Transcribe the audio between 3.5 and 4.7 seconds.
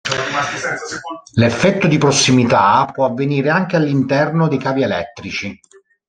anche all'interno dei